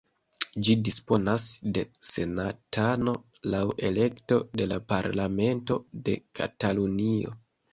Ĝi 0.67 0.75
disponas 0.85 1.43
de 1.75 1.83
senatano 2.13 3.13
laŭ 3.55 3.61
elekto 3.91 4.41
de 4.63 4.69
la 4.73 4.81
parlamento 4.95 5.79
de 6.09 6.17
Katalunio. 6.41 7.37